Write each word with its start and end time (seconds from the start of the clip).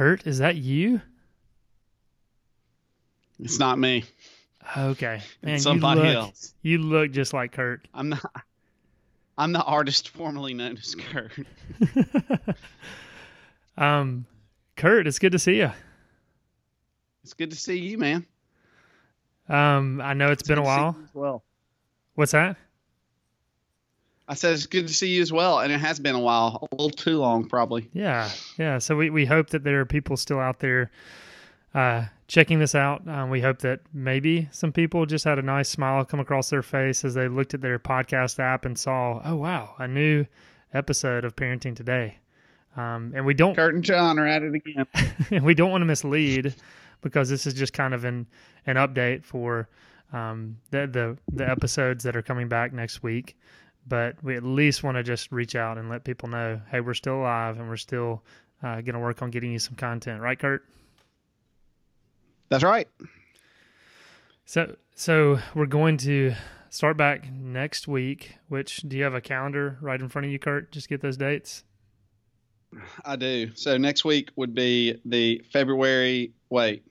Kurt, 0.00 0.26
is 0.26 0.38
that 0.38 0.56
you? 0.56 1.02
It's 3.38 3.58
not 3.58 3.78
me. 3.78 4.04
Okay, 4.74 5.20
man, 5.42 5.56
It's 5.56 5.66
you 5.66 5.72
somebody 5.72 6.00
look, 6.00 6.14
else. 6.14 6.54
You 6.62 6.78
look 6.78 7.10
just 7.10 7.34
like 7.34 7.52
Kurt. 7.52 7.86
I'm 7.92 8.08
not. 8.08 8.24
I'm 9.36 9.52
the 9.52 9.62
artist 9.62 10.08
formerly 10.08 10.54
known 10.54 10.78
as 10.78 10.94
Kurt. 10.94 11.32
um, 13.76 14.24
Kurt, 14.74 15.06
it's 15.06 15.18
good 15.18 15.32
to 15.32 15.38
see 15.38 15.58
you. 15.58 15.70
It's 17.22 17.34
good 17.34 17.50
to 17.50 17.56
see 17.58 17.76
you, 17.76 17.98
man. 17.98 18.24
Um, 19.50 20.00
I 20.00 20.14
know 20.14 20.30
it's 20.30 20.44
been 20.44 20.56
a 20.56 20.62
Good 20.62 20.66
to 20.66 20.74
see 20.76 20.80
while. 20.80 20.96
as 21.04 21.14
well. 21.14 21.44
What's 22.14 22.32
that? 22.32 22.56
I 24.30 24.34
said 24.34 24.52
it's 24.52 24.66
good 24.66 24.86
to 24.86 24.94
see 24.94 25.08
you 25.08 25.22
as 25.22 25.32
well, 25.32 25.58
and 25.58 25.72
it 25.72 25.80
has 25.80 25.98
been 25.98 26.14
a 26.14 26.20
while, 26.20 26.68
a 26.70 26.76
little 26.76 26.90
too 26.90 27.18
long, 27.18 27.48
probably. 27.48 27.90
Yeah, 27.92 28.30
yeah. 28.56 28.78
So 28.78 28.94
we, 28.94 29.10
we 29.10 29.26
hope 29.26 29.50
that 29.50 29.64
there 29.64 29.80
are 29.80 29.84
people 29.84 30.16
still 30.16 30.38
out 30.38 30.60
there 30.60 30.92
uh, 31.74 32.04
checking 32.28 32.60
this 32.60 32.76
out. 32.76 33.08
Um, 33.08 33.30
we 33.30 33.40
hope 33.40 33.58
that 33.62 33.80
maybe 33.92 34.48
some 34.52 34.70
people 34.70 35.04
just 35.04 35.24
had 35.24 35.40
a 35.40 35.42
nice 35.42 35.68
smile 35.68 36.04
come 36.04 36.20
across 36.20 36.48
their 36.48 36.62
face 36.62 37.04
as 37.04 37.14
they 37.14 37.26
looked 37.26 37.54
at 37.54 37.60
their 37.60 37.80
podcast 37.80 38.38
app 38.38 38.64
and 38.64 38.78
saw, 38.78 39.20
oh 39.24 39.34
wow, 39.34 39.74
a 39.80 39.88
new 39.88 40.24
episode 40.72 41.24
of 41.24 41.34
Parenting 41.34 41.74
Today. 41.74 42.16
Um, 42.76 43.12
and 43.16 43.26
we 43.26 43.34
don't 43.34 43.56
Kurt 43.56 43.74
and 43.74 43.82
John 43.82 44.16
are 44.20 44.28
at 44.28 44.44
it 44.44 44.54
again. 44.54 44.86
and 45.32 45.44
we 45.44 45.54
don't 45.54 45.72
want 45.72 45.82
to 45.82 45.86
mislead 45.86 46.54
because 47.00 47.28
this 47.28 47.48
is 47.48 47.54
just 47.54 47.72
kind 47.72 47.94
of 47.94 48.04
an 48.04 48.28
an 48.64 48.76
update 48.76 49.24
for 49.24 49.68
um, 50.12 50.56
the 50.70 50.86
the 50.86 51.18
the 51.32 51.50
episodes 51.50 52.04
that 52.04 52.14
are 52.14 52.22
coming 52.22 52.48
back 52.48 52.72
next 52.72 53.02
week. 53.02 53.36
But 53.86 54.22
we 54.22 54.36
at 54.36 54.42
least 54.42 54.82
want 54.82 54.96
to 54.96 55.02
just 55.02 55.32
reach 55.32 55.56
out 55.56 55.78
and 55.78 55.88
let 55.88 56.04
people 56.04 56.28
know, 56.28 56.60
hey, 56.70 56.80
we're 56.80 56.94
still 56.94 57.20
alive 57.20 57.58
and 57.58 57.68
we're 57.68 57.76
still 57.76 58.22
uh, 58.62 58.76
going 58.82 58.94
to 58.94 59.00
work 59.00 59.22
on 59.22 59.30
getting 59.30 59.52
you 59.52 59.58
some 59.58 59.74
content, 59.74 60.20
right, 60.20 60.38
Kurt? 60.38 60.64
That's 62.50 62.64
right. 62.64 62.88
So 64.44 64.76
so 64.94 65.38
we're 65.54 65.66
going 65.66 65.96
to 65.98 66.34
start 66.68 66.96
back 66.96 67.30
next 67.32 67.86
week. 67.88 68.36
Which 68.48 68.78
do 68.78 68.96
you 68.96 69.04
have 69.04 69.14
a 69.14 69.20
calendar 69.20 69.78
right 69.80 70.00
in 70.00 70.08
front 70.08 70.26
of 70.26 70.32
you, 70.32 70.38
Kurt? 70.38 70.72
Just 70.72 70.88
get 70.88 71.00
those 71.00 71.16
dates. 71.16 71.64
I 73.04 73.16
do. 73.16 73.54
So 73.54 73.76
next 73.76 74.04
week 74.04 74.30
would 74.36 74.54
be 74.54 75.00
the 75.04 75.44
February. 75.52 76.32
Wait. 76.50 76.84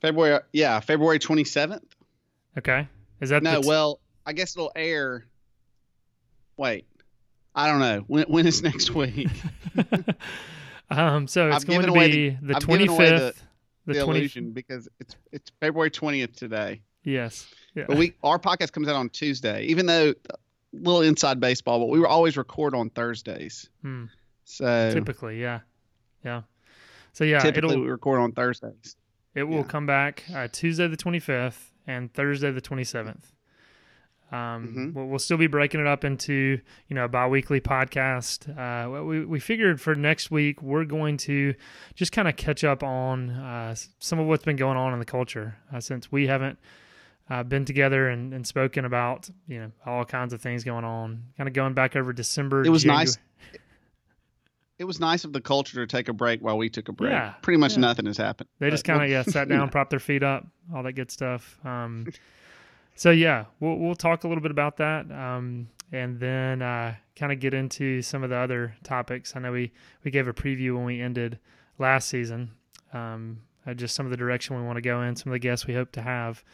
February. 0.00 0.40
Yeah, 0.52 0.80
February 0.80 1.18
27th. 1.18 1.82
Okay, 2.58 2.88
is 3.20 3.30
that 3.30 3.42
No, 3.42 3.60
well, 3.64 4.00
I 4.30 4.32
guess 4.32 4.54
it'll 4.54 4.70
air. 4.76 5.26
Wait. 6.56 6.86
I 7.52 7.66
don't 7.66 7.80
know. 7.80 8.04
When, 8.06 8.22
when 8.28 8.46
is 8.46 8.62
next 8.62 8.90
week? 8.94 9.26
um, 10.90 11.26
so 11.26 11.48
it's 11.48 11.56
I've 11.56 11.66
going 11.66 11.82
to 11.84 11.92
be 11.92 12.30
the- 12.40 12.54
the 12.54 12.60
twenty 12.60 12.86
fifth. 12.86 13.44
the 13.86 13.94
The 13.94 14.04
twenty. 14.04 14.20
illusion 14.20 14.52
because 14.52 14.88
it's 15.00 15.16
it's 15.32 15.50
February 15.58 15.90
20th 15.90 16.36
today. 16.36 16.82
Yes. 17.02 17.52
Yeah. 17.74 17.86
But 17.88 17.96
we 17.96 18.14
our 18.22 18.38
podcast 18.38 18.70
comes 18.70 18.86
out 18.86 18.94
on 18.94 19.08
Tuesday, 19.08 19.64
even 19.64 19.86
though 19.86 20.10
a 20.30 20.36
little 20.72 21.02
inside 21.02 21.40
baseball, 21.40 21.80
but 21.80 21.86
we 21.88 21.98
were 21.98 22.06
always 22.06 22.36
record 22.36 22.72
on 22.76 22.88
Thursdays. 22.90 23.68
Hmm. 23.82 24.04
So 24.44 24.92
Typically, 24.92 25.40
yeah, 25.40 25.60
yeah. 26.24 26.42
So 27.14 27.24
yeah, 27.24 27.40
typically 27.40 27.70
it'll 27.70 27.82
we 27.82 27.90
record 27.90 28.20
on 28.20 28.30
Thursdays. 28.30 28.94
it 29.34 29.42
will 29.42 29.56
yeah. 29.56 29.62
come 29.64 29.86
back 29.86 30.22
uh, 30.32 30.46
Tuesday 30.52 30.86
the 30.86 30.96
twenty 30.96 31.18
fifth 31.18 31.72
and 31.88 32.14
Thursday 32.14 32.52
the 32.52 32.60
twenty 32.60 32.84
seventh. 32.84 33.32
Um, 34.32 34.68
Mhm. 34.68 34.94
we'll, 34.94 35.06
we'll 35.06 35.18
still 35.18 35.36
be 35.38 35.48
breaking 35.48 35.80
it 35.80 35.86
up 35.86 36.04
into 36.04 36.60
you 36.88 36.94
know 36.94 37.04
a 37.04 37.08
biweekly 37.08 37.60
podcast. 37.60 38.48
Uh, 38.48 39.02
we 39.04 39.24
we 39.24 39.40
figured 39.40 39.80
for 39.80 39.94
next 39.94 40.30
week 40.30 40.62
we're 40.62 40.84
going 40.84 41.16
to 41.18 41.54
just 41.94 42.12
kind 42.12 42.28
of 42.28 42.36
catch 42.36 42.62
up 42.62 42.82
on 42.82 43.30
uh, 43.30 43.74
some 43.98 44.18
of 44.18 44.26
what's 44.26 44.44
been 44.44 44.56
going 44.56 44.76
on 44.76 44.92
in 44.92 44.98
the 45.00 45.04
culture 45.04 45.56
uh, 45.74 45.80
since 45.80 46.12
we 46.12 46.26
haven't 46.28 46.58
uh, 47.28 47.42
been 47.42 47.64
together 47.64 48.08
and, 48.08 48.32
and 48.32 48.46
spoken 48.46 48.84
about 48.84 49.28
you 49.48 49.58
know 49.58 49.72
all 49.84 50.04
kinds 50.04 50.32
of 50.32 50.40
things 50.40 50.62
going 50.64 50.84
on. 50.84 51.24
Kind 51.36 51.48
of 51.48 51.52
going 51.54 51.74
back 51.74 51.96
over 51.96 52.12
December. 52.12 52.64
It 52.64 52.70
was 52.70 52.84
Janu- 52.84 52.88
nice. 52.88 53.18
It 54.78 54.84
was 54.84 54.98
nice 54.98 55.24
of 55.24 55.32
the 55.34 55.42
culture 55.42 55.84
to 55.84 55.86
take 55.86 56.08
a 56.08 56.14
break 56.14 56.40
while 56.40 56.56
we 56.56 56.70
took 56.70 56.88
a 56.88 56.92
break. 56.92 57.12
Yeah, 57.12 57.34
Pretty 57.42 57.58
much 57.58 57.72
yeah. 57.72 57.80
nothing 57.80 58.06
has 58.06 58.16
happened. 58.16 58.48
They 58.60 58.70
just 58.70 58.84
kind 58.84 59.02
of 59.02 59.10
yeah 59.10 59.22
sat 59.26 59.46
down, 59.48 59.68
propped 59.68 59.90
their 59.90 59.98
feet 60.00 60.22
up, 60.22 60.46
all 60.74 60.82
that 60.84 60.92
good 60.94 61.10
stuff. 61.10 61.58
Um, 61.66 62.06
so 62.94 63.10
yeah, 63.10 63.46
we'll 63.60 63.76
we'll 63.76 63.94
talk 63.94 64.24
a 64.24 64.28
little 64.28 64.42
bit 64.42 64.50
about 64.50 64.76
that, 64.78 65.10
um, 65.10 65.68
and 65.92 66.18
then 66.20 66.62
uh, 66.62 66.94
kind 67.16 67.32
of 67.32 67.40
get 67.40 67.54
into 67.54 68.02
some 68.02 68.22
of 68.22 68.30
the 68.30 68.36
other 68.36 68.74
topics. 68.84 69.34
I 69.36 69.40
know 69.40 69.52
we 69.52 69.72
we 70.04 70.10
gave 70.10 70.28
a 70.28 70.32
preview 70.32 70.74
when 70.76 70.84
we 70.84 71.00
ended 71.00 71.38
last 71.78 72.08
season, 72.08 72.50
um, 72.92 73.40
just 73.76 73.94
some 73.94 74.06
of 74.06 74.10
the 74.10 74.16
direction 74.16 74.56
we 74.56 74.62
want 74.62 74.76
to 74.76 74.82
go 74.82 75.02
in, 75.02 75.16
some 75.16 75.30
of 75.30 75.34
the 75.34 75.38
guests 75.38 75.66
we 75.66 75.74
hope 75.74 75.92
to 75.92 76.02
have. 76.02 76.44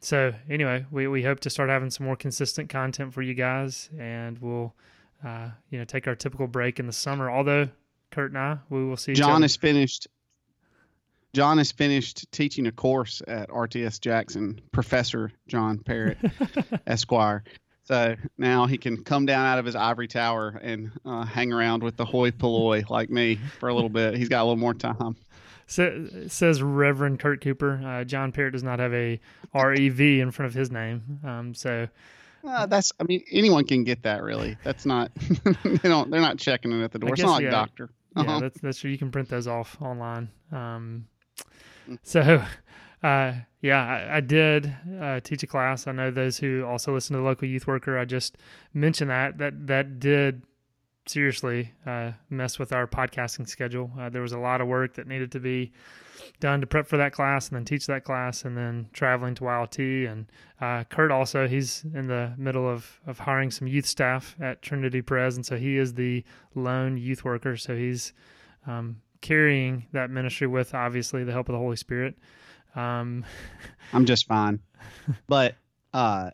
So 0.00 0.32
anyway, 0.48 0.86
we 0.90 1.06
we 1.08 1.22
hope 1.22 1.40
to 1.40 1.50
start 1.50 1.68
having 1.68 1.90
some 1.90 2.06
more 2.06 2.16
consistent 2.16 2.68
content 2.68 3.12
for 3.12 3.22
you 3.22 3.34
guys, 3.34 3.90
and 3.98 4.38
we'll 4.38 4.74
uh, 5.24 5.50
you 5.70 5.78
know 5.78 5.84
take 5.84 6.06
our 6.06 6.14
typical 6.14 6.46
break 6.46 6.78
in 6.78 6.86
the 6.86 6.92
summer. 6.92 7.30
Although 7.30 7.68
Kurt 8.10 8.30
and 8.30 8.38
I, 8.38 8.58
we 8.70 8.84
will 8.84 8.96
see 8.96 9.14
John 9.14 9.42
has 9.42 9.56
finished. 9.56 10.06
John 11.36 11.58
has 11.58 11.70
finished 11.70 12.32
teaching 12.32 12.66
a 12.66 12.72
course 12.72 13.20
at 13.28 13.50
RTS 13.50 14.00
Jackson, 14.00 14.58
Professor 14.72 15.30
John 15.48 15.78
Perritt, 15.78 16.16
Esquire. 16.86 17.44
So 17.84 18.16
now 18.38 18.64
he 18.64 18.78
can 18.78 19.04
come 19.04 19.26
down 19.26 19.44
out 19.44 19.58
of 19.58 19.66
his 19.66 19.76
ivory 19.76 20.08
tower 20.08 20.58
and 20.62 20.90
uh, 21.04 21.24
hang 21.26 21.52
around 21.52 21.82
with 21.82 21.98
the 21.98 22.06
hoi 22.06 22.30
polloi 22.30 22.84
like 22.88 23.10
me 23.10 23.38
for 23.60 23.68
a 23.68 23.74
little 23.74 23.90
bit. 23.90 24.16
He's 24.16 24.30
got 24.30 24.40
a 24.40 24.44
little 24.44 24.56
more 24.56 24.72
time. 24.72 25.14
Sa- 25.66 25.90
says 26.28 26.62
Reverend 26.62 27.20
Kurt 27.20 27.42
Cooper. 27.42 27.82
Uh, 27.84 28.04
John 28.04 28.32
Perritt 28.32 28.54
does 28.54 28.62
not 28.62 28.78
have 28.78 28.94
a 28.94 29.20
R 29.52 29.74
E 29.74 29.90
V 29.90 30.20
in 30.20 30.30
front 30.30 30.46
of 30.46 30.54
his 30.54 30.70
name. 30.70 31.20
Um, 31.22 31.52
so 31.54 31.86
Uh, 32.42 32.64
that's. 32.64 32.92
I 32.98 33.04
mean, 33.04 33.22
anyone 33.30 33.66
can 33.66 33.84
get 33.84 34.04
that. 34.04 34.22
Really, 34.22 34.56
that's 34.64 34.86
not. 34.86 35.12
they 35.64 35.76
don't. 35.88 36.10
They're 36.10 36.20
not 36.22 36.38
checking 36.38 36.72
it 36.72 36.82
at 36.82 36.92
the 36.92 36.98
door. 36.98 37.10
It's 37.12 37.20
not 37.22 37.32
like 37.34 37.42
yeah. 37.44 37.50
doctor. 37.50 37.90
yeah, 38.16 38.22
Uh-huh. 38.22 38.40
that's 38.40 38.60
that's 38.62 38.78
true. 38.78 38.90
You 38.90 38.96
can 38.98 39.10
print 39.10 39.28
those 39.28 39.46
off 39.46 39.76
online. 39.82 40.30
Um. 40.50 41.06
so 42.02 42.44
uh, 43.02 43.32
yeah, 43.60 43.84
I, 43.84 44.16
I 44.16 44.20
did 44.20 44.74
uh, 45.00 45.20
teach 45.20 45.42
a 45.42 45.46
class. 45.46 45.86
I 45.86 45.92
know 45.92 46.10
those 46.10 46.38
who 46.38 46.64
also 46.64 46.94
listen 46.94 47.14
to 47.14 47.20
the 47.20 47.24
local 47.24 47.48
youth 47.48 47.66
worker. 47.66 47.98
I 47.98 48.04
just 48.04 48.38
mentioned 48.74 49.10
that 49.10 49.38
that 49.38 49.66
that 49.66 49.98
did 49.98 50.42
seriously 51.06 51.72
uh, 51.86 52.12
mess 52.30 52.58
with 52.58 52.72
our 52.72 52.86
podcasting 52.86 53.48
schedule. 53.48 53.90
Uh, 53.98 54.08
there 54.08 54.22
was 54.22 54.32
a 54.32 54.38
lot 54.38 54.60
of 54.60 54.66
work 54.66 54.94
that 54.94 55.06
needed 55.06 55.30
to 55.32 55.40
be 55.40 55.72
done 56.40 56.60
to 56.60 56.66
prep 56.66 56.86
for 56.86 56.96
that 56.96 57.12
class 57.12 57.48
and 57.48 57.56
then 57.56 57.64
teach 57.64 57.86
that 57.86 58.04
class 58.04 58.44
and 58.44 58.56
then 58.56 58.88
traveling 58.92 59.34
to 59.34 59.44
YLT. 59.44 60.10
And 60.10 60.26
uh, 60.60 60.84
Kurt 60.84 61.10
also, 61.10 61.46
he's 61.46 61.84
in 61.94 62.08
the 62.08 62.32
middle 62.36 62.68
of, 62.68 63.00
of 63.06 63.20
hiring 63.20 63.50
some 63.50 63.68
youth 63.68 63.86
staff 63.86 64.36
at 64.40 64.62
Trinity 64.62 65.00
Pres. 65.00 65.36
And 65.36 65.46
so 65.46 65.56
he 65.56 65.78
is 65.78 65.94
the 65.94 66.24
lone 66.54 66.96
youth 66.96 67.24
worker. 67.24 67.56
So 67.56 67.76
he's 67.76 68.12
um, 68.66 69.00
carrying 69.26 69.86
that 69.92 70.08
ministry 70.08 70.46
with 70.46 70.72
obviously 70.72 71.24
the 71.24 71.32
help 71.32 71.48
of 71.48 71.54
the 71.54 71.58
Holy 71.58 71.74
Spirit. 71.76 72.14
Um, 72.76 73.24
I'm 73.92 74.06
just 74.06 74.26
fine. 74.28 74.60
But 75.26 75.56
uh, 75.92 76.30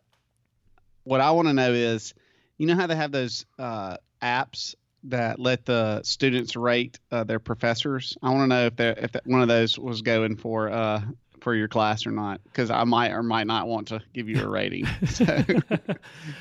what 1.03 1.19
I 1.19 1.31
want 1.31 1.47
to 1.47 1.53
know 1.53 1.73
is, 1.73 2.13
you 2.59 2.67
know 2.67 2.75
how 2.75 2.85
they 2.85 2.95
have 2.95 3.11
those 3.11 3.47
uh, 3.57 3.97
apps 4.21 4.75
that 5.05 5.39
let 5.39 5.65
the 5.65 6.03
students 6.03 6.55
rate 6.55 6.99
uh, 7.11 7.23
their 7.23 7.39
professors? 7.39 8.15
I 8.21 8.29
want 8.29 8.43
to 8.43 8.47
know 8.47 8.65
if 8.67 8.79
if 8.79 9.25
one 9.25 9.41
of 9.41 9.47
those 9.47 9.79
was 9.79 10.03
going 10.03 10.35
for 10.37 10.69
uh, 10.69 11.01
for 11.43 11.53
your 11.53 11.67
class 11.67 12.07
or 12.07 12.11
not, 12.11 12.41
because 12.45 12.71
I 12.71 12.85
might 12.85 13.11
or 13.11 13.21
might 13.21 13.45
not 13.47 13.67
want 13.67 13.89
to 13.89 14.01
give 14.13 14.29
you 14.29 14.41
a 14.41 14.47
rating. 14.47 14.87
So, 15.05 15.25
do 15.25 15.61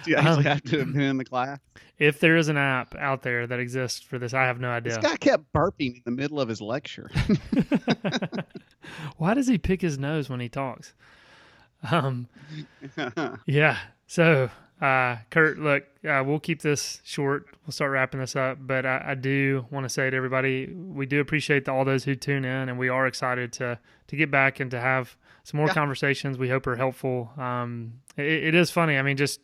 you 0.07 0.17
actually 0.17 0.45
have 0.45 0.63
to 0.63 0.79
have 0.79 0.93
been 0.93 1.01
in 1.01 1.17
the 1.19 1.25
class? 1.25 1.59
if 1.99 2.21
there 2.21 2.37
is 2.37 2.49
an 2.49 2.57
app 2.57 2.95
out 2.97 3.23
there 3.23 3.47
that 3.47 3.61
exists 3.61 4.01
for 4.01 4.19
this, 4.19 4.33
I 4.33 4.45
have 4.45 4.61
no 4.61 4.71
idea. 4.71 4.95
This 4.95 5.03
guy 5.03 5.17
kept 5.17 5.53
burping 5.53 5.97
in 5.97 6.03
the 6.05 6.11
middle 6.11 6.41
of 6.41 6.49
his 6.49 6.61
lecture. 6.61 7.11
Why 9.19 9.35
does 9.35 9.47
he 9.47 9.59
pick 9.59 9.81
his 9.81 9.99
nose 9.99 10.29
when 10.29 10.41
he 10.41 10.49
talks? 10.49 10.95
Um, 11.91 12.29
Yeah. 13.47 13.79
So, 14.07 14.51
uh, 14.83 15.17
Kurt, 15.31 15.59
look, 15.59 15.85
uh, 16.07 16.23
we'll 16.27 16.41
keep 16.41 16.61
this 16.63 17.01
short. 17.05 17.47
We'll 17.65 17.73
start 17.73 17.93
wrapping 17.93 18.21
this 18.21 18.35
up. 18.35 18.59
But 18.61 18.85
I, 18.85 19.05
I 19.09 19.15
do 19.15 19.65
want 19.71 19.85
to 19.85 19.89
say 19.89 20.11
to 20.11 20.17
everybody, 20.17 20.67
we 20.75 21.07
do 21.07 21.21
appreciate 21.21 21.69
all 21.69 21.85
those 21.85 22.05
who 22.05 22.15
tune 22.17 22.45
in, 22.45 22.69
and 22.69 22.79
we 22.79 22.89
are 22.89 23.07
excited 23.07 23.53
to 23.55 23.79
to 24.09 24.17
get 24.17 24.31
back 24.31 24.59
and 24.61 24.71
to 24.73 24.81
have 24.81 25.17
some 25.45 25.59
more 25.59 25.69
Yeah. 25.69 25.75
conversations. 25.75 26.37
We 26.37 26.49
hope 26.49 26.67
are 26.67 26.77
helpful. 26.77 27.31
Um, 27.39 27.95
it, 28.17 28.27
it 28.27 28.55
is 28.55 28.71
funny. 28.71 28.99
I 28.99 29.03
mean, 29.03 29.17
just 29.17 29.41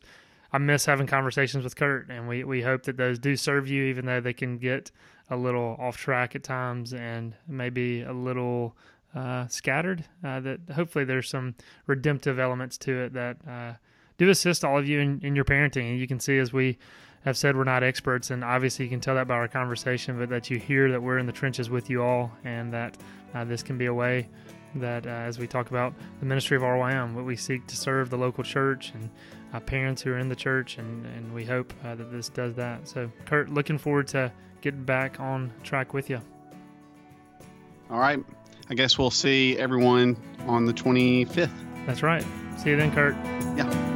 I 0.52 0.58
miss 0.58 0.84
having 0.86 1.06
conversations 1.06 1.62
with 1.62 1.76
Kurt, 1.76 2.10
and 2.10 2.26
we 2.28 2.42
we 2.42 2.62
hope 2.62 2.82
that 2.84 2.96
those 2.96 3.18
do 3.20 3.36
serve 3.36 3.68
you, 3.68 3.84
even 3.84 4.06
though 4.06 4.20
they 4.20 4.32
can 4.32 4.58
get 4.58 4.90
a 5.30 5.36
little 5.36 5.76
off 5.78 5.96
track 5.98 6.34
at 6.34 6.42
times 6.42 6.92
and 6.94 7.34
maybe 7.46 8.02
a 8.02 8.12
little 8.12 8.74
uh, 9.14 9.46
scattered. 9.46 10.04
Uh, 10.24 10.40
that 10.40 10.60
hopefully 10.74 11.04
there's 11.04 11.28
some 11.28 11.54
redemptive 11.86 12.38
elements 12.38 12.76
to 12.78 12.92
it 13.04 13.12
that 13.12 13.36
uh, 13.46 13.74
do 14.18 14.28
assist 14.30 14.64
all 14.64 14.78
of 14.78 14.86
you 14.86 15.00
in, 15.00 15.20
in 15.22 15.34
your 15.34 15.44
parenting. 15.44 15.90
And 15.90 15.98
you 15.98 16.06
can 16.06 16.20
see 16.20 16.38
as 16.38 16.52
we 16.52 16.78
have 17.24 17.36
said 17.36 17.56
we're 17.56 17.64
not 17.64 17.82
experts, 17.82 18.30
and 18.30 18.44
obviously 18.44 18.84
you 18.84 18.90
can 18.90 19.00
tell 19.00 19.14
that 19.14 19.26
by 19.26 19.34
our 19.34 19.48
conversation, 19.48 20.18
but 20.18 20.28
that 20.28 20.50
you 20.50 20.58
hear 20.58 20.90
that 20.90 21.02
we're 21.02 21.18
in 21.18 21.26
the 21.26 21.32
trenches 21.32 21.68
with 21.68 21.90
you 21.90 22.02
all, 22.02 22.30
and 22.44 22.72
that 22.72 22.96
uh, 23.34 23.44
this 23.44 23.62
can 23.62 23.76
be 23.76 23.86
a 23.86 23.94
way 23.94 24.28
that, 24.76 25.06
uh, 25.06 25.10
as 25.10 25.38
we 25.38 25.46
talk 25.46 25.70
about 25.70 25.94
the 26.20 26.26
ministry 26.26 26.56
of 26.56 26.62
RYM, 26.62 27.14
what 27.14 27.24
we 27.24 27.36
seek 27.36 27.66
to 27.66 27.76
serve 27.76 28.10
the 28.10 28.16
local 28.16 28.44
church 28.44 28.92
and 28.94 29.10
uh, 29.52 29.60
parents 29.60 30.02
who 30.02 30.12
are 30.12 30.18
in 30.18 30.28
the 30.28 30.36
church, 30.36 30.78
and, 30.78 31.06
and 31.06 31.34
we 31.34 31.44
hope 31.44 31.72
uh, 31.84 31.94
that 31.94 32.10
this 32.12 32.28
does 32.28 32.54
that. 32.54 32.86
So, 32.86 33.10
Kurt, 33.24 33.48
looking 33.48 33.78
forward 33.78 34.08
to 34.08 34.30
getting 34.60 34.84
back 34.84 35.20
on 35.20 35.52
track 35.62 35.94
with 35.94 36.10
you. 36.10 36.20
All 37.90 37.98
right. 37.98 38.22
I 38.70 38.74
guess 38.74 38.98
we'll 38.98 39.10
see 39.10 39.56
everyone 39.58 40.16
on 40.46 40.66
the 40.66 40.74
25th. 40.74 41.50
That's 41.86 42.02
right. 42.02 42.24
See 42.58 42.70
you 42.70 42.76
then, 42.76 42.92
Kurt. 42.92 43.14
Yeah. 43.56 43.87